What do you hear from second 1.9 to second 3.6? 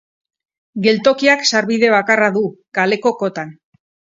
bakarra du, kaleko kotan.